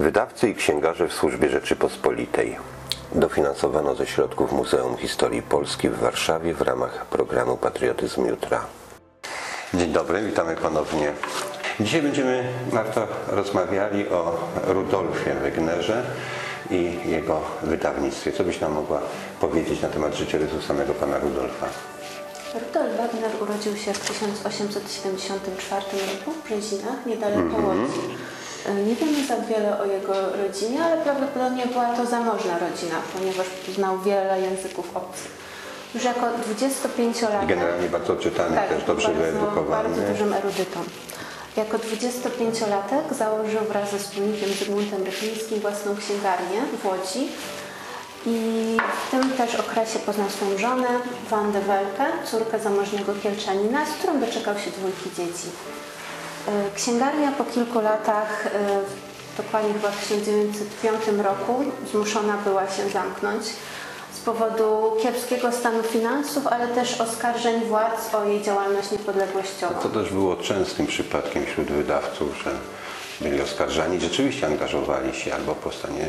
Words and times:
Wydawcy 0.00 0.48
i 0.48 0.54
księgarze 0.54 1.08
w 1.08 1.12
służbie 1.12 1.48
Rzeczypospolitej. 1.48 2.56
Dofinansowano 3.14 3.94
ze 3.94 4.06
środków 4.06 4.52
Muzeum 4.52 4.96
Historii 4.96 5.42
Polski 5.42 5.88
w 5.88 5.98
Warszawie 5.98 6.54
w 6.54 6.60
ramach 6.60 7.06
programu 7.06 7.56
Patriotyzm 7.56 8.26
Jutra. 8.26 8.64
Dzień 9.74 9.92
dobry, 9.92 10.22
witamy 10.22 10.56
ponownie. 10.56 11.12
Dzisiaj 11.80 12.02
będziemy, 12.02 12.44
Marto, 12.72 13.06
rozmawiali 13.28 14.08
o 14.08 14.38
Rudolfie 14.66 15.34
Wegnerze 15.34 16.02
i 16.70 16.98
jego 17.04 17.40
wydawnictwie. 17.62 18.32
Co 18.32 18.44
byś 18.44 18.60
nam 18.60 18.72
mogła 18.72 19.00
powiedzieć 19.40 19.82
na 19.82 19.88
temat 19.88 20.14
życiorysu 20.14 20.62
samego 20.62 20.94
pana 20.94 21.18
Rudolfa? 21.18 21.66
Rudolf 22.54 22.96
Wagner 22.96 23.30
urodził 23.42 23.76
się 23.76 23.92
w 23.94 24.00
1874 24.08 25.82
roku 25.82 26.32
w 26.32 26.44
Brzezinach, 26.44 27.06
niedaleko 27.06 27.56
Łodzi. 27.56 28.16
E, 28.66 28.74
Nie 28.74 28.94
wiemy 28.94 29.26
za 29.26 29.36
wiele 29.36 29.80
o 29.80 29.84
jego 29.84 30.12
rodzinie, 30.42 30.84
ale 30.84 30.96
prawdopodobnie 30.96 31.66
była 31.66 31.84
to 31.96 32.06
zamożna 32.06 32.58
rodzina, 32.58 32.96
ponieważ 33.18 33.46
znał 33.74 33.98
wiele 33.98 34.40
języków 34.40 34.96
obcych. 34.96 35.40
Już 35.94 36.04
jako 36.04 36.20
25-latek... 36.20 37.46
Generalnie 37.46 37.88
bardzo 37.88 38.16
czytany, 38.16 38.56
też 38.68 38.84
dobrze 38.84 39.06
Tak, 39.08 39.16
bardzo, 39.16 39.32
wyedukowany. 39.32 39.88
bardzo 39.88 40.12
dużym 40.12 40.32
erudytą. 40.32 40.80
Jako 41.56 41.78
25-latek 41.78 43.14
założył 43.18 43.60
wraz 43.68 43.90
ze 43.90 43.98
wspólnikiem 43.98 44.48
Zygmuntem 44.48 45.04
Rychlińskim 45.04 45.60
własną 45.60 45.96
księgarnię 45.96 46.60
w 46.82 46.86
Łodzi 46.86 47.28
i 48.26 48.36
w 49.06 49.10
tym 49.10 49.30
też 49.30 49.54
okresie 49.54 49.98
poznał 49.98 50.30
swoją 50.30 50.58
żonę, 50.58 50.88
Wandę 51.30 51.60
Welkę, 51.60 52.04
córkę 52.30 52.58
zamożnego 52.58 53.12
Kielczanina, 53.22 53.86
z 53.86 53.88
którą 53.98 54.20
doczekał 54.20 54.54
się 54.58 54.70
dwójki 54.70 55.10
dzieci. 55.16 55.48
E, 56.48 56.70
Księgarnia 56.76 57.32
po 57.32 57.44
kilku 57.44 57.80
latach, 57.80 58.46
e, 58.46 58.50
dokładnie 59.42 59.72
chyba 59.72 59.90
w 59.90 60.00
1905 60.00 61.22
roku, 61.22 61.64
zmuszona 61.92 62.36
była 62.36 62.66
się 62.66 62.88
zamknąć 62.92 63.44
z 64.14 64.20
powodu 64.20 64.96
kiepskiego 65.02 65.52
stanu 65.52 65.82
finansów, 65.82 66.46
ale 66.46 66.68
też 66.68 67.00
oskarżeń 67.00 67.64
władz 67.64 68.14
o 68.14 68.24
jej 68.24 68.42
działalność 68.42 68.90
niepodległościową. 68.90 69.74
To 69.82 69.88
też 69.88 70.10
było 70.10 70.36
częstym 70.36 70.86
przypadkiem 70.86 71.46
wśród 71.46 71.66
wydawców, 71.66 72.42
że 72.44 72.50
byli 73.20 73.42
oskarżani, 73.42 74.00
rzeczywiście 74.00 74.46
angażowali 74.46 75.14
się 75.14 75.34
albo 75.34 75.54
w 75.54 75.58
powstanie 75.58 76.08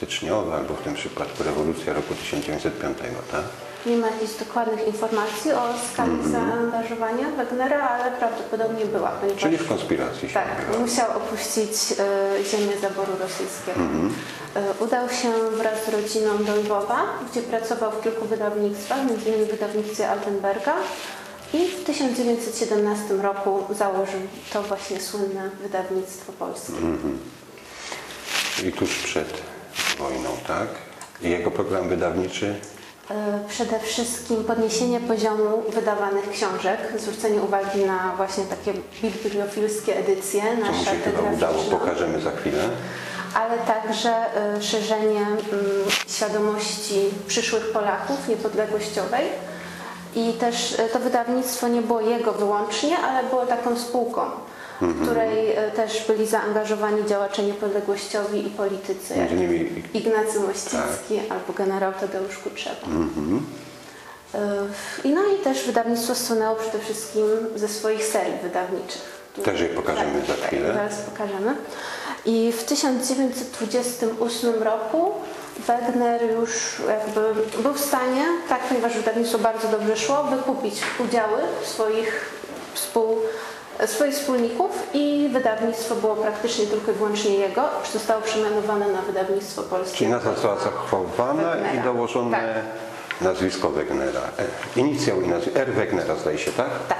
styczniowe, 0.00 0.54
albo 0.54 0.74
w 0.74 0.82
tym 0.82 0.94
przypadku 0.94 1.42
rewolucja 1.42 1.92
roku 1.92 2.14
1905, 2.14 2.98
tak? 3.32 3.44
Nie 3.86 3.96
ma 3.96 4.06
jakichś 4.06 4.34
dokładnych 4.34 4.86
informacji 4.86 5.52
o 5.52 5.62
skali 5.92 6.30
zaangażowania 6.32 7.26
Wegnera, 7.36 7.88
ale 7.88 8.10
prawdopodobnie 8.10 8.84
była, 8.84 9.10
ponieważ 9.10 9.42
Czyli 9.42 9.58
w 9.58 9.68
konspiracji 9.68 10.28
się 10.28 10.34
tak, 10.34 10.78
musiał 10.78 11.16
opuścić 11.16 11.72
e, 11.92 12.44
ziemię 12.44 12.72
zaboru 12.80 13.12
rosyjskiego. 13.20 13.80
E, 14.54 14.84
udał 14.84 15.08
się 15.08 15.30
wraz 15.58 15.84
z 15.84 15.88
rodziną 15.88 16.44
do 16.44 16.56
Lwowa, 16.56 17.00
gdzie 17.30 17.42
pracował 17.42 17.90
w 17.92 18.02
kilku 18.02 18.26
wydawnictwach, 18.26 18.98
m.in. 18.98 19.44
w 19.44 19.50
wydawnictwie 19.50 20.10
Altenberga 20.10 20.74
i 21.54 21.68
w 21.68 21.84
1917 21.84 23.14
roku 23.14 23.64
założył 23.70 24.20
to 24.52 24.62
właśnie 24.62 25.00
słynne 25.00 25.50
wydawnictwo 25.62 26.32
polskie. 26.32 26.72
I 28.68 28.72
tuż 28.72 28.98
przed 28.98 29.49
wojną, 30.00 30.28
tak? 30.46 30.68
I 31.22 31.30
jego 31.30 31.50
program 31.50 31.88
wydawniczy 31.88 32.54
E, 33.10 33.48
Przede 33.48 33.80
wszystkim 33.80 34.44
podniesienie 34.44 35.00
poziomu 35.00 35.62
wydawanych 35.74 36.30
książek, 36.30 36.78
zwrócenie 36.98 37.42
uwagi 37.42 37.84
na 37.84 38.12
właśnie 38.16 38.44
takie 38.44 38.72
bibliofilskie 39.02 39.96
edycje, 39.96 40.42
na 40.56 40.72
mu 40.72 40.84
się 40.84 40.90
chyba 40.90 41.30
udało, 41.30 41.62
pokażemy 41.62 42.20
za 42.20 42.30
chwilę. 42.30 42.62
ale 43.34 43.58
także 43.58 44.10
e, 44.10 44.62
szerzenie 44.62 45.20
mm, 45.20 45.40
świadomości 46.08 47.00
przyszłych 47.26 47.72
Polaków 47.72 48.28
niepodległościowej. 48.28 49.24
I 50.14 50.32
też 50.32 50.78
e, 50.80 50.88
to 50.88 50.98
wydawnictwo 50.98 51.68
nie 51.68 51.82
było 51.82 52.00
jego 52.00 52.32
wyłącznie, 52.32 52.98
ale 52.98 53.28
było 53.28 53.46
taką 53.46 53.78
spółką, 53.78 54.20
w 54.80 55.06
której 55.06 55.52
e, 55.52 55.70
też 55.70 56.04
byli 56.06 56.26
zaangażowani 56.26 57.06
działacze 57.06 57.42
niepodległościowi 57.42 58.46
i 58.46 58.50
politycy, 58.50 59.14
jak 59.18 59.30
innymi 59.32 59.82
Ignacy 59.94 60.40
Mościcki 60.40 61.20
albo 61.28 61.52
generał 61.52 61.92
Tadeusz 61.92 62.38
Kutrzeba. 62.38 62.86
Y, 64.34 64.38
I 65.08 65.10
no 65.10 65.20
i 65.26 65.38
też 65.44 65.66
wydawnictwo 65.66 66.14
słynęło 66.14 66.56
przede 66.56 66.78
wszystkim 66.78 67.22
ze 67.56 67.68
swoich 67.68 68.04
serii 68.04 68.34
wydawniczych. 68.42 69.20
Też 69.44 69.60
je 69.60 69.68
pokażemy 69.68 70.20
za 70.26 70.46
chwilę. 70.46 70.66
Tak, 70.66 70.76
zaraz 70.76 71.00
pokażemy. 71.00 71.54
I 72.26 72.52
w 72.52 72.64
1928 72.64 74.62
roku 74.62 75.12
Wegner 75.66 76.22
już 76.30 76.50
jakby 76.88 77.20
był 77.62 77.72
w 77.72 77.80
stanie, 77.80 78.24
tak 78.48 78.60
ponieważ 78.60 78.96
wydawnictwo 78.96 79.38
bardzo 79.38 79.68
dobrze 79.68 79.96
szło, 79.96 80.24
wykupić 80.24 80.82
udziały 80.98 81.38
swoich 81.64 82.30
współ, 82.74 83.16
swoich 83.86 84.14
wspólników 84.14 84.70
i 84.94 85.28
wydawnictwo 85.32 85.94
było 85.94 86.16
praktycznie 86.16 86.66
tylko 86.66 86.90
i 86.90 86.94
wyłącznie 86.94 87.34
jego. 87.34 87.62
Zostało 87.92 88.22
przemianowane 88.22 88.88
na 88.88 89.02
wydawnictwo 89.02 89.62
polskie. 89.62 89.96
Czyli 89.98 90.10
nazwa 90.10 90.30
została 90.32 90.56
zachowana 90.58 91.56
i 91.74 91.78
dołożone 91.84 92.30
Tak. 92.38 93.24
nazwisko 93.28 93.70
Wegnera. 93.70 94.20
E, 94.76 94.80
Inicjał 94.80 95.20
i 95.20 95.28
nazwisko. 95.28 95.60
R. 95.60 95.72
Wegnera 95.72 96.14
zdaje 96.16 96.38
się, 96.38 96.52
tak? 96.52 96.66
Tak. 96.88 96.98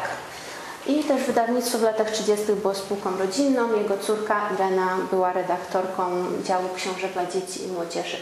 I 0.86 1.04
też 1.04 1.22
wydawnictwo 1.22 1.78
w 1.78 1.82
latach 1.82 2.10
30. 2.10 2.52
było 2.52 2.74
spółką 2.74 3.10
rodzinną. 3.18 3.72
Jego 3.76 3.98
córka 3.98 4.40
Irena 4.54 4.96
była 5.10 5.32
redaktorką 5.32 6.02
działu 6.44 6.68
książek 6.76 7.12
dla 7.12 7.26
dzieci 7.26 7.64
i 7.64 7.68
młodzieży. 7.68 8.16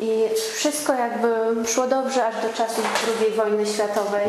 I 0.00 0.22
wszystko 0.54 0.92
jakby 0.94 1.28
szło 1.68 1.86
dobrze 1.86 2.26
aż 2.26 2.34
do 2.34 2.52
czasów 2.56 2.84
II 3.20 3.32
wojny 3.36 3.66
światowej, 3.66 4.26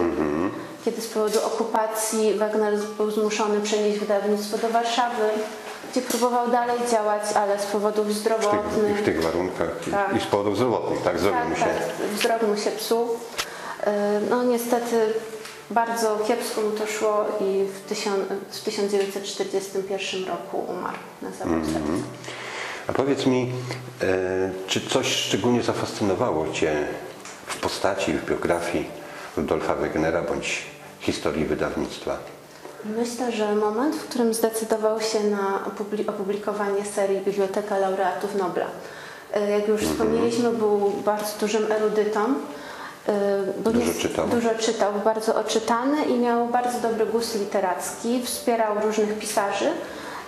kiedy 0.85 1.01
z 1.01 1.07
powodu 1.07 1.45
okupacji 1.45 2.33
Wagner 2.33 2.73
był 2.97 3.11
zmuszony 3.11 3.61
przenieść 3.61 3.99
wydawnictwo 3.99 4.57
do 4.57 4.69
Warszawy, 4.69 5.23
gdzie 5.91 6.01
próbował 6.01 6.47
dalej 6.51 6.77
działać, 6.91 7.21
ale 7.35 7.59
z 7.59 7.65
powodów 7.65 8.05
W 8.05 8.09
tych, 8.09 8.17
zdrowotnych. 8.17 8.97
w 8.99 9.03
tych 9.05 9.23
warunkach 9.23 9.87
i- 9.87 9.91
Tak. 9.91 10.15
i 10.17 10.19
z 10.21 10.25
powodów 10.25 10.55
zdrowotnych, 10.55 11.01
tak? 11.03 11.19
Zrobił 11.19 11.39
mu 11.49 11.55
Tak, 11.55 11.59
się. 11.59 11.65
tak, 11.65 12.07
wzrok 12.19 12.41
mu 12.41 12.57
się 12.57 12.71
psuł. 12.71 13.07
Yy, 13.07 13.91
No 14.29 14.43
niestety 14.43 15.13
bardzo 15.71 16.17
kiepsko 16.27 16.61
mu 16.61 16.71
to 16.71 16.87
szło 16.87 17.25
i 17.41 17.63
w, 17.65 17.89
tysiąc, 17.89 18.19
w 18.51 18.61
1941 18.63 20.25
roku 20.27 20.65
umarł 20.69 20.97
na 21.21 21.31
zawał 21.31 21.53
Mhm. 21.53 21.73
serca. 21.73 21.89
A 22.87 22.93
powiedz 22.93 23.25
mi, 23.25 23.51
e, 24.01 24.05
czy 24.67 24.81
coś 24.89 25.07
szczególnie 25.15 25.63
zafascynowało 25.63 26.51
Cię 26.53 26.87
w 27.47 27.57
postaci, 27.59 28.13
w 28.13 28.25
biografii 28.25 28.85
Rudolfa 29.37 29.75
Wegnera 29.75 30.21
bądź 30.21 30.63
historii 30.99 31.45
wydawnictwa? 31.45 32.17
Myślę, 32.85 33.31
że 33.31 33.55
moment, 33.55 33.95
w 33.95 34.03
którym 34.09 34.33
zdecydował 34.33 35.01
się 35.01 35.23
na 35.23 35.59
opubli- 35.67 36.09
opublikowanie 36.09 36.85
serii 36.95 37.19
Biblioteka 37.21 37.77
Laureatów 37.77 38.35
Nobla. 38.35 38.65
Yy, 39.35 39.49
Jak 39.49 39.67
już 39.67 39.81
wspomnieliśmy, 39.81 40.49
był 40.51 40.93
bardzo 41.05 41.27
dużym 41.39 41.71
erudytą. 41.71 42.19
Był 43.63 43.73
Dużo 43.73 43.85
nies- 43.85 43.97
czytał. 44.01 44.27
Dużo 44.27 44.49
czytał, 44.59 44.93
bardzo 45.05 45.35
oczytany 45.35 46.05
i 46.05 46.13
miał 46.13 46.47
bardzo 46.47 46.79
dobry 46.79 47.05
gust 47.05 47.39
literacki. 47.39 48.21
Wspierał 48.25 48.75
różnych 48.83 49.19
pisarzy 49.19 49.69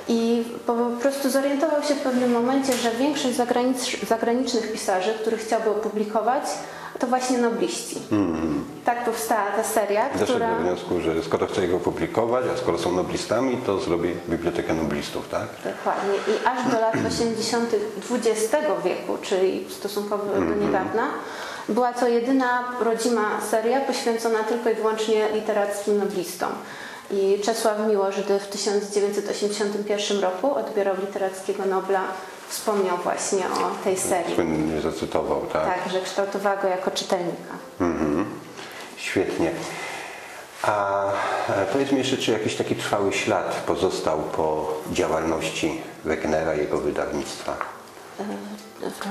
i 0.07 0.43
po 0.65 0.73
prostu 1.01 1.29
zorientował 1.29 1.83
się 1.83 1.95
w 1.95 1.99
pewnym 2.01 2.31
momencie, 2.31 2.73
że 2.73 2.91
większość 2.91 3.37
zagranicz- 3.37 4.05
zagranicznych 4.07 4.71
pisarzy, 4.71 5.13
których 5.13 5.41
chciałby 5.41 5.69
opublikować, 5.69 6.43
to 6.99 7.07
właśnie 7.07 7.37
nobliści. 7.37 7.95
Tak 8.85 9.05
powstała 9.05 9.51
ta 9.51 9.63
seria, 9.63 10.09
Doszedł 10.09 10.31
która... 10.31 10.55
do 10.55 10.61
wniosku, 10.61 11.01
że 11.01 11.23
skoro 11.23 11.47
chce 11.47 11.67
go 11.67 11.79
publikować, 11.79 12.45
a 12.53 12.57
skoro 12.57 12.77
są 12.77 12.91
noblistami, 12.91 13.57
to 13.57 13.79
zrobi 13.79 14.09
bibliotekę 14.29 14.73
noblistów, 14.73 15.29
tak? 15.29 15.47
Dokładnie. 15.63 16.13
I 16.27 16.47
aż 16.47 16.71
do 16.71 16.79
lat 16.79 16.95
80. 17.07 17.75
XX 18.11 18.55
wieku, 18.83 19.17
czyli 19.21 19.65
stosunkowo 19.69 20.23
do 20.33 20.65
niedawna, 20.65 21.07
była 21.69 21.93
to 21.93 22.07
jedyna 22.07 22.63
rodzima 22.79 23.41
seria 23.51 23.79
poświęcona 23.79 24.43
tylko 24.43 24.69
i 24.69 24.75
wyłącznie 24.75 25.27
literackim 25.33 25.97
noblistom. 25.97 26.49
I 27.11 27.39
Czesław 27.41 27.87
Miłosz, 27.87 28.21
gdy 28.21 28.39
w 28.39 28.47
1981 28.47 30.19
roku 30.19 30.55
odbierał 30.55 30.95
literackiego 30.95 31.65
Nobla, 31.65 32.01
wspomniał 32.49 32.97
właśnie 32.97 33.45
o 33.45 33.83
tej 33.83 33.97
serii. 33.97 34.35
Słynnie 34.35 34.81
zacytował, 34.81 35.41
tak? 35.53 35.65
Tak, 35.65 35.93
że 35.93 36.01
kształtowała 36.01 36.55
go 36.55 36.67
jako 36.67 36.91
czytelnika. 36.91 37.53
Mhm. 37.79 38.25
Świetnie. 38.97 39.51
A 40.63 41.05
e, 41.49 41.65
powiedz 41.71 41.91
mi 41.91 41.97
jeszcze, 41.97 42.17
czy 42.17 42.31
jakiś 42.31 42.55
taki 42.55 42.75
trwały 42.75 43.13
ślad 43.13 43.63
pozostał 43.65 44.19
po 44.19 44.73
działalności 44.91 45.81
Wegnera, 46.05 46.53
jego 46.53 46.77
wydawnictwa? 46.77 47.57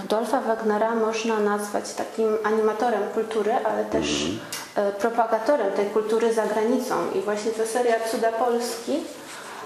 Rudolfa 0.02 0.40
Wagnera 0.40 0.94
można 0.94 1.40
nazwać 1.40 1.94
takim 1.94 2.26
animatorem 2.44 3.02
kultury, 3.14 3.52
ale 3.64 3.84
też 3.84 4.24
e, 4.24 4.59
propagatorem 4.98 5.72
tej 5.72 5.86
kultury 5.86 6.34
za 6.34 6.46
granicą. 6.46 6.94
I 7.14 7.20
właśnie 7.20 7.50
ta 7.50 7.66
seria 7.66 7.94
Cuda 8.10 8.32
Polski 8.32 9.00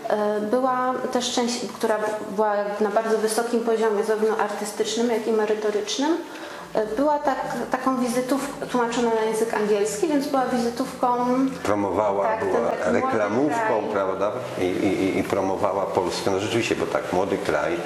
E, 0.08 0.40
Była 0.40 0.94
też 1.12 1.32
część, 1.32 1.54
która 1.78 1.96
była 2.30 2.54
na 2.80 2.90
bardzo 2.90 3.18
wysokim 3.18 3.60
poziomie, 3.60 4.04
zarówno 4.04 4.36
artystycznym, 4.36 5.10
jak 5.10 5.26
i 5.26 5.32
merytorycznym. 5.32 6.16
E, 6.74 6.86
Była 6.86 7.18
tak, 7.18 7.38
taką 7.70 8.00
wizytówką, 8.00 8.66
tłumaczoną 8.66 9.10
na 9.14 9.20
język 9.20 9.54
angielski, 9.54 10.08
więc 10.08 10.26
była 10.26 10.46
wizytówką 10.46 11.26
Promowała, 11.62 12.24
Tak, 12.26 12.44
była 12.44 12.70
reklamówką, 12.92 13.82
prawda? 13.92 14.32
I, 14.60 14.64
i, 14.64 15.18
I 15.18 15.22
promowała 15.22 15.86
Polskę. 15.86 16.30
No 16.30 16.38
rzeczywiście, 16.38 16.76
bo 16.76 16.86
tak, 16.86 17.12
młody 17.12 17.38
kraj. 17.38 17.76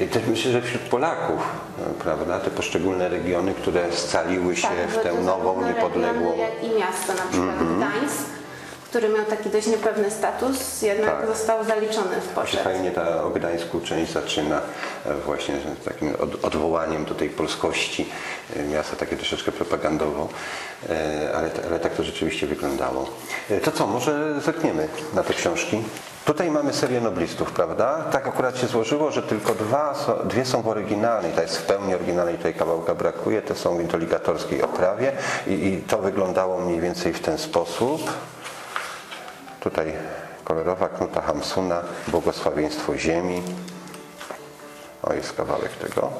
I 0.00 0.06
też 0.06 0.22
myślę, 0.26 0.52
że 0.52 0.62
wśród 0.62 0.83
Polaków, 0.94 1.40
prawda, 1.98 2.40
te 2.40 2.50
poszczególne 2.50 3.08
regiony, 3.08 3.54
które 3.54 3.92
scaliły 3.92 4.56
się 4.56 4.68
w 4.88 4.92
były 4.92 5.02
tę 5.02 5.12
Tak, 5.14 5.24
nową, 5.24 5.66
niepodległą. 5.66 6.22
regiony, 6.32 6.36
jak 6.36 6.64
i 6.64 6.78
miasto, 6.78 7.12
na 7.14 7.30
przykład 7.30 7.56
Gdańsk, 7.76 8.24
który 8.94 9.08
miał 9.08 9.24
taki 9.24 9.50
dość 9.50 9.66
niepewny 9.66 10.10
status, 10.10 10.82
jednak 10.82 11.10
Tak. 11.20 11.26
został 11.26 11.64
zaliczony 11.64 12.20
w 12.20 12.28
poczet. 12.28 12.60
fajnie 12.60 12.90
ta 12.90 13.24
o 13.24 13.30
Gdańsku 13.30 13.80
część 13.80 14.12
zaczyna 14.12 14.60
e, 15.06 15.14
właśnie 15.14 15.54
z 15.80 15.84
takim 15.84 16.14
od, 16.14 16.44
odwołaniem 16.44 17.04
do 17.04 17.14
tej 17.14 17.30
polskości 17.30 18.08
e, 18.56 18.62
miasta, 18.62 18.96
takie 18.96 19.16
troszeczkę 19.16 19.52
propagandowo, 19.52 20.28
e, 20.88 21.30
ale, 21.36 21.50
ale 21.70 21.80
tak 21.80 21.94
to 21.94 22.02
rzeczywiście 22.02 22.46
wyglądało. 22.46 23.10
To 23.64 23.72
co, 23.72 23.86
może 23.86 24.40
zerkniemy 24.40 24.88
na 25.14 25.22
te 25.22 25.34
książki? 25.34 25.82
Tutaj 26.24 26.50
mamy 26.50 26.72
serię 26.72 27.00
noblistów, 27.00 27.52
prawda? 27.52 28.04
Tak 28.12 28.26
akurat 28.26 28.58
się 28.58 28.66
złożyło, 28.66 29.10
że 29.10 29.22
tylko 29.22 29.54
dwa, 29.54 29.94
dwie 30.24 30.44
są 30.44 30.62
w 30.62 30.68
oryginalnej, 30.68 31.32
ta 31.32 31.42
jest 31.42 31.58
w 31.58 31.62
pełni 31.62 31.94
oryginalnej, 31.94 32.36
tutaj 32.36 32.54
kawałka 32.54 32.94
brakuje, 32.94 33.42
te 33.42 33.54
są 33.54 33.76
w 33.76 33.80
intoligatorskiej 33.80 34.62
oprawie 34.62 35.12
i, 35.46 35.52
i 35.52 35.82
to 35.88 35.98
wyglądało 35.98 36.60
mniej 36.60 36.80
więcej 36.80 37.12
w 37.12 37.20
ten 37.20 37.38
sposób. 37.38 38.10
Tutaj 39.64 39.92
kolorowa 40.44 40.88
knuta 40.88 41.20
Hamsuna, 41.20 41.82
błogosławieństwo 42.08 42.96
ziemi. 42.96 43.42
O, 45.02 45.12
jest 45.12 45.32
kawałek 45.32 45.72
tego 45.72 46.10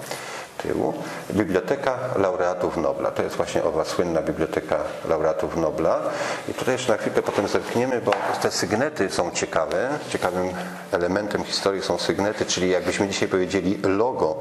tyłu. 0.63 0.95
Biblioteka 1.31 1.99
laureatów 2.17 2.77
Nobla. 2.77 3.11
To 3.11 3.23
jest 3.23 3.37
właśnie 3.37 3.65
owa 3.65 3.85
słynna 3.85 4.23
biblioteka 4.23 4.79
laureatów 5.09 5.57
Nobla. 5.57 6.01
I 6.49 6.55
tutaj 6.55 6.75
jeszcze 6.75 6.93
na 6.93 6.99
chwilkę 6.99 7.23
potem 7.23 7.49
zerkniemy, 7.49 8.01
bo 8.01 8.13
te 8.43 8.51
sygnety 8.51 9.11
są 9.11 9.31
ciekawe. 9.31 9.89
Ciekawym 10.09 10.49
elementem 10.93 11.45
historii 11.45 11.83
są 11.83 11.99
sygnety, 11.99 12.47
czyli 12.47 12.71
jakbyśmy 12.71 13.09
dzisiaj 13.09 13.29
powiedzieli 13.29 13.79
logo 13.83 14.37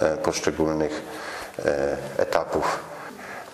e, 0.00 0.16
poszczególnych 0.16 1.02
e, 1.64 1.96
etapów 2.18 2.95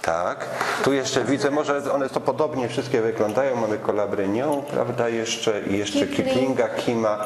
tak, 0.03 0.47
tu 0.85 0.93
jeszcze 0.93 1.25
widzę, 1.25 1.51
może 1.51 1.93
one 1.93 2.09
to 2.09 2.21
podobnie 2.21 2.69
wszystkie 2.69 3.03
wyglądają. 3.03 3.57
Mamy 3.57 3.79
Colabrynią, 3.79 4.63
prawda, 4.71 5.09
jeszcze 5.09 5.61
i 5.61 5.79
jeszcze 5.79 6.07
Kipling. 6.07 6.29
Kiplinga, 6.29 6.69
Kima 6.69 7.19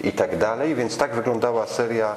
i 0.00 0.12
tak 0.12 0.38
dalej. 0.38 0.74
Więc 0.74 0.96
tak 0.96 1.14
wyglądała 1.14 1.66
seria 1.66 2.16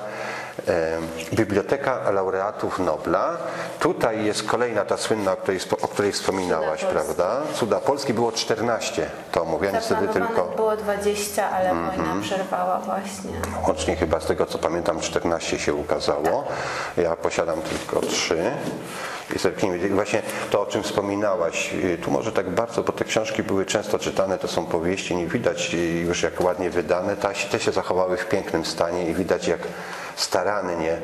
e, 0.68 0.98
Biblioteka 1.34 2.12
Laureatów 2.12 2.80
Nobla. 2.80 3.38
Tutaj 3.80 4.25
jest 4.25 4.44
kolejna 4.44 4.86
ta 4.86 4.98
słynna, 4.98 5.31
o 5.31 5.36
której, 5.36 5.60
o 5.81 5.88
której 5.88 6.12
wspominałaś, 6.12 6.80
Cuda 6.80 6.92
prawda? 6.92 7.42
Cuda 7.54 7.80
Polski 7.80 8.13
było 8.13 8.31
14 8.31 9.10
tomów. 9.31 9.63
Ja 9.63 9.72
niestety 9.72 10.08
tylko 10.08 10.44
było 10.56 10.78
20, 10.78 11.50
ale 11.50 11.69
wojna 11.69 12.16
przerwała 12.22 12.80
właśnie. 12.80 13.31
Łącznie 13.68 13.96
chyba 13.96 14.19
z 14.19 14.25
tego 14.25 14.46
co 14.46 14.58
pamiętam 14.58 15.00
14 15.00 15.60
się 15.60 15.74
ukazało. 15.74 16.44
Ja 16.98 17.16
posiadam 17.16 17.62
tylko 17.62 18.01
3. 18.01 18.51
Zerknijmy. 19.36 19.89
Właśnie 19.89 20.22
to, 20.51 20.62
o 20.62 20.66
czym 20.66 20.83
wspominałaś, 20.83 21.74
y, 21.74 21.98
tu 21.98 22.12
może 22.12 22.31
tak 22.31 22.50
bardzo, 22.50 22.83
bo 22.83 22.94
te 22.94 23.06
książki 23.06 23.44
były 23.44 23.66
często 23.66 24.00
czytane, 24.00 24.38
to 24.38 24.48
są 24.48 24.66
powieści, 24.66 25.16
nie 25.16 25.27
widać 25.27 25.74
y, 25.74 25.77
już 25.77 26.24
jak 26.24 26.42
ładnie 26.42 26.69
wydane. 26.69 27.18
Ta- 27.18 27.33
Te 27.51 27.60
się 27.60 27.72
zachowały 27.72 28.18
w 28.18 28.25
pięknym 28.30 28.66
stanie 28.66 29.10
i 29.10 29.13
widać 29.13 29.48
jak 29.48 29.60
starannie 30.16 30.98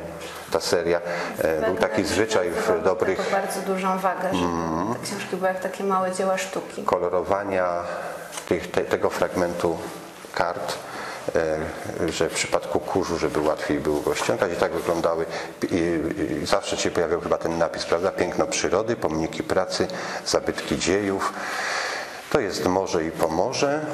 ta 0.51 0.59
seria. 0.59 1.01
e, 1.38 1.65
Był 1.65 1.75
taki 1.75 2.03
zwyczaj 2.06 2.50
w 2.51 2.83
dobrych 2.83 3.29
bardzo 3.31 3.62
dużą 3.62 4.00
wagę, 4.00 4.29
że 4.33 4.45
Mhm. 4.45 4.94
te 4.95 5.00
książki 5.03 5.35
były 5.35 5.47
jak 5.47 5.59
takie 5.59 5.83
małe 5.83 6.12
dzieła 6.12 6.38
sztuki. 6.38 6.83
kolorowania 6.83 7.68
tych, 8.50 8.71
te, 8.71 8.81
tego 8.81 9.09
fragmentu 9.09 9.77
kart, 10.33 10.73
że 12.09 12.29
w 12.29 12.33
przypadku 12.33 12.79
kurzu, 12.79 13.18
żeby 13.18 13.39
łatwiej 13.39 13.79
było 13.79 14.00
go 14.00 14.15
ściągać 14.15 14.53
i 14.53 14.56
tak 14.56 14.73
wyglądały. 14.73 15.25
I 15.71 16.00
zawsze 16.45 16.77
się 16.77 16.91
pojawiał 16.91 17.21
chyba 17.21 17.38
ten 17.38 17.57
napis, 17.57 17.85
prawda? 17.85 18.12
Piękno 18.12 18.47
przyrody, 18.47 18.95
pomniki 18.95 19.44
pracy, 19.44 19.88
zabytki 20.25 20.77
dziejów. 20.77 21.33
To 22.29 22.39
jest 22.39 22.65
morze 22.65 23.06
i 23.06 23.12
pomorze. 23.12 23.85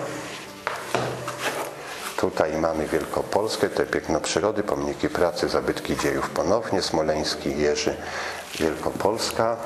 Tutaj 2.18 2.58
mamy 2.58 2.88
Wielkopolskę, 2.88 3.70
te 3.70 3.86
piękno 3.86 4.20
przyrody, 4.22 4.64
pomniki 4.64 5.10
pracy, 5.10 5.50
zabytki 5.50 5.98
dziejów 5.98 6.30
ponownie, 6.30 6.82
Smoleński, 6.82 7.58
Jerzy, 7.58 7.96
Wielkopolska. 8.60 9.58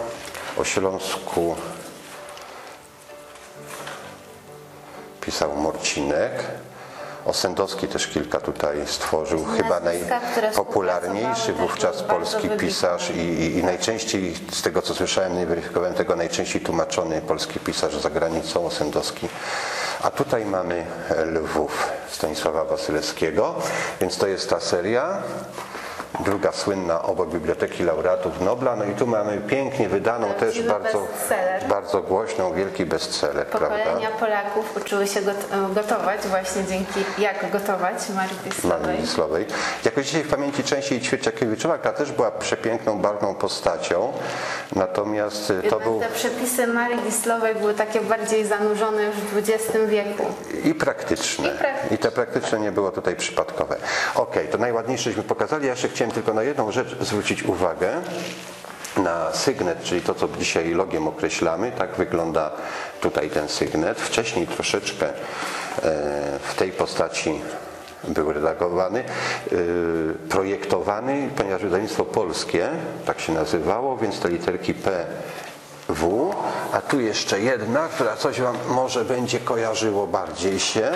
O 0.58 0.64
Śląsku 0.64 1.56
pisał 5.22 5.56
Morcinek. 5.56 6.32
Osendowski 7.26 7.88
też 7.88 8.08
kilka 8.08 8.40
tutaj 8.40 8.88
stworzył, 8.88 9.46
chyba 9.46 9.80
najpopularniejszy 9.80 11.42
współpracowały, 11.42 11.70
wówczas 11.70 12.04
polski 12.04 12.50
pisarz 12.50 13.10
i, 13.10 13.20
i, 13.20 13.58
i 13.58 13.64
najczęściej, 13.64 14.36
z 14.52 14.62
tego 14.62 14.82
co 14.82 14.94
słyszałem, 14.94 15.38
nie 15.38 15.46
weryfikowałem 15.46 15.94
tego, 15.94 16.16
najczęściej 16.16 16.62
tłumaczony 16.62 17.22
polski 17.22 17.60
pisarz 17.60 17.96
za 17.96 18.10
granicą, 18.10 18.66
Osendowski. 18.66 19.28
A 20.02 20.12
tutaj 20.12 20.46
mamy 20.46 20.86
Lwów 21.26 21.90
Stanisława 22.12 22.66
Wasylewskiego, 22.66 23.56
więc 24.02 24.18
to 24.18 24.28
jest 24.28 24.50
ta 24.50 24.60
seria. 24.60 25.24
Druga 26.20 26.52
słynna 26.52 27.02
obok 27.02 27.30
Biblioteki 27.30 27.84
Laureatów 27.84 28.42
Nobla. 28.42 28.76
No 28.76 28.86
i 28.86 28.92
tu 28.96 29.08
mamy 29.08 29.38
pięknie 29.38 29.90
wydaną, 29.90 30.28
też 30.28 30.38
Prawdziwy 30.40 30.70
bardzo, 30.70 31.00
bestseller. 31.00 31.68
bardzo 31.68 32.02
głośną, 32.02 32.54
wielki 32.54 32.86
bestseller, 32.86 33.48
prawda? 33.48 33.70
Pokolenia 33.78 34.12
Polaków 34.12 34.78
uczyły 34.78 35.08
się 35.08 35.22
got- 35.22 35.74
gotować 35.74 36.22
właśnie 36.28 36.64
dzięki 36.64 37.00
Jak 37.18 37.52
gotować 37.52 37.94
Marii 38.10 38.16
Marii 38.16 38.38
Wisłowej. 38.46 38.98
Wisłowej. 38.98 39.46
Jakoś 39.86 40.06
dzisiaj 40.06 40.24
w 40.24 40.30
pamięci 40.30 40.64
częściej 40.64 41.02
Ćwierciakiewiczowa, 41.02 41.78
która 41.78 41.94
też 41.94 42.12
była 42.12 42.32
przepiękną, 42.32 43.00
barwną 43.00 43.36
postacią. 43.36 44.14
Natomiast 44.76 45.50
y, 45.52 45.54
to 45.54 45.64
Jednak 45.64 45.84
był 45.84 46.00
te 46.00 46.08
przepisy 46.10 46.68
Marii 46.68 47.02
Wisłowej 47.02 47.56
były 47.56 47.74
takie 47.74 48.02
bardziej 48.02 48.46
zanurzone 48.46 49.04
już 49.04 49.16
w 49.16 49.38
XX 49.38 49.78
wieku. 49.88 50.26
i 50.64 50.76
praktyczne. 50.76 51.48
I 51.48 51.52
praktyczne. 51.58 51.96
I 51.96 51.98
te 51.98 52.12
praktyczne 52.12 52.60
nie 52.60 52.72
było 52.72 52.92
tutaj 52.92 53.16
przypadkowe. 53.16 53.76
Okej, 54.16 54.48
to 54.48 54.58
najładniejsześmy 54.58 55.24
pokazali. 55.24 55.66
Ja 55.66 55.72
jeszcze 55.72 55.90
chciałem 56.02 56.16
tylko 56.16 56.34
na 56.34 56.44
jedną 56.44 56.72
rzecz 56.72 56.98
zwrócić 57.02 57.44
uwagę. 57.44 58.02
Na 58.98 59.34
sygnet, 59.34 59.84
czyli 59.84 60.02
to, 60.02 60.16
co 60.16 60.28
dzisiaj 60.40 60.74
logiem 60.74 61.08
określamy, 61.08 61.72
tak 61.72 61.96
wygląda 61.96 62.52
tutaj 63.02 63.30
ten 63.30 63.48
sygnet. 63.50 64.02
Wcześniej 64.02 64.48
troszeczkę 64.48 65.08
e, 65.10 65.14
w 66.40 66.56
tej 66.56 66.72
postaci 66.72 67.42
był 68.04 68.34
redagowany, 68.34 69.04
y, 69.52 70.14
projektowany, 70.30 71.30
ponieważ 71.38 71.62
wydawnictwo 71.62 72.06
polskie, 72.06 72.70
tak 73.06 73.20
się 73.20 73.34
nazywało, 73.34 73.98
więc 73.98 74.20
te 74.20 74.30
literki 74.30 74.74
P, 74.74 75.06
W, 75.90 76.34
a 76.74 76.82
tu 76.82 77.00
jeszcze 77.00 77.40
jedna, 77.40 77.88
która 77.88 78.16
coś 78.16 78.42
Wam 78.42 78.58
może 78.70 79.06
będzie 79.06 79.40
kojarzyło 79.40 80.08
bardziej 80.08 80.60
się, 80.60 80.92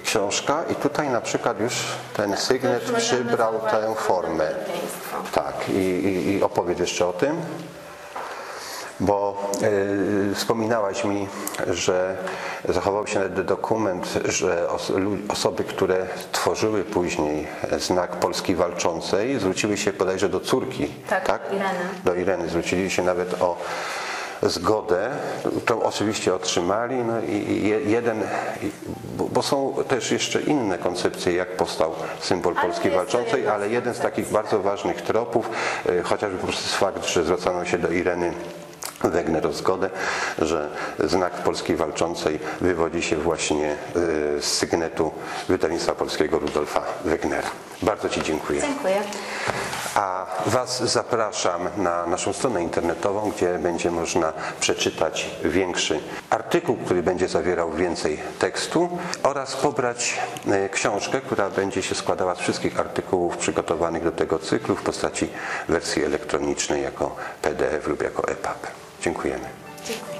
książka 0.00 0.64
i 0.70 0.74
tutaj 0.74 1.10
na 1.10 1.20
przykład 1.20 1.60
już 1.60 1.84
ten 2.16 2.36
sygnet 2.36 2.82
już 2.82 2.92
możemy 2.92 3.24
przybrał 3.24 3.60
tę 3.70 3.94
formę. 3.96 4.50
Tak, 5.32 5.68
i, 5.68 5.72
i, 5.72 6.32
i 6.32 6.42
opowiedz 6.42 6.78
jeszcze 6.78 7.06
o 7.06 7.12
tym. 7.12 7.36
Bo 9.00 9.50
e, 10.32 10.34
wspominałaś 10.34 11.04
mi, 11.04 11.28
że 11.70 12.16
zachował 12.68 13.06
się 13.06 13.18
nawet 13.18 13.40
dokument, 13.46 14.14
że 14.24 14.68
os, 14.70 14.92
osoby, 15.28 15.64
które 15.64 16.06
tworzyły 16.32 16.84
później 16.84 17.46
znak 17.78 18.10
Polski 18.10 18.54
Walczącej, 18.54 19.38
zwróciły 19.38 19.76
się 19.76 19.92
bodajże 19.92 20.28
do 20.28 20.40
córki. 20.40 20.88
Tak, 21.08 21.42
Ireny. 21.52 21.78
Do 22.04 22.14
Ireny. 22.14 22.48
Zwrócili 22.48 22.90
się 22.90 23.02
nawet 23.02 23.42
o 23.42 23.56
zgodę. 24.42 25.10
To 25.66 25.82
oczywiście 25.82 26.34
otrzymali. 26.34 26.96
No 26.96 27.20
i 27.20 27.30
i 27.32 27.68
je- 27.68 27.80
jeden, 27.80 28.22
bo, 29.32 29.42
są 29.42 29.74
też 29.88 30.10
jeszcze 30.10 30.40
inne 30.40 30.78
koncepcje, 30.78 31.32
jak 31.34 31.56
powstał 31.56 31.92
symbol 32.20 32.54
Polski 32.54 32.90
Walczącej, 32.90 33.48
ale 33.48 33.68
jeden 33.68 33.94
z 33.94 33.98
takich 34.00 34.28
bardzo 34.32 34.58
ważnych 34.60 35.02
tropów, 35.02 35.50
e, 35.86 36.02
chociażby 36.02 36.38
po 36.38 36.46
prostu 36.46 36.68
fakt, 36.78 37.06
że 37.06 37.24
zwracano 37.24 37.64
się 37.64 37.78
do 37.78 37.88
Ireny 37.88 38.32
Wegner 39.04 39.46
o 39.46 39.52
zgodę, 39.52 39.90
że 40.38 40.68
znak 40.98 41.32
Polski 41.32 41.74
Walczącej 41.74 42.38
wywodzi 42.60 43.02
się 43.02 43.16
właśnie 43.16 43.70
e, 43.70 43.76
z 44.40 44.44
sygnetu 44.44 45.12
wydawnictwa 45.48 45.94
polskiego 45.94 46.38
Rudolfa 46.38 46.82
Wegnera. 47.04 47.48
Bardzo 47.82 48.08
Ci 48.08 48.22
dziękuję. 48.22 48.60
Dziękuję. 48.60 49.02
A 49.94 50.26
Was 50.46 50.82
zapraszam 50.92 51.68
na 51.76 52.06
naszą 52.06 52.32
stronę 52.32 52.62
internetową, 52.62 53.32
gdzie 53.36 53.58
będzie 53.58 53.90
można 53.90 54.32
przeczytać 54.60 55.30
większy 55.44 56.00
artykuł, 56.30 56.76
który 56.76 57.02
będzie 57.02 57.28
zawierał 57.28 57.72
więcej 57.72 58.20
tekstu 58.38 58.98
oraz 59.22 59.56
pobrać 59.56 60.18
e, 60.46 60.68
książkę, 60.68 61.20
która 61.20 61.50
będzie 61.50 61.82
się 61.82 61.94
składała 61.94 62.34
z 62.34 62.38
wszystkich 62.38 62.80
artykułów 62.80 63.36
przygotowanych 63.36 64.04
do 64.04 64.12
tego 64.12 64.38
cyklu 64.38 64.76
w 64.76 64.82
postaci 64.82 65.28
wersji 65.68 66.04
elektronicznej 66.04 66.82
jako 66.82 67.16
PDF 67.42 67.86
lub 67.86 68.02
jako 68.02 68.28
EPUB. 68.28 68.66
Dziękujemy. 69.06 69.48
Dziękuję. 69.88 70.15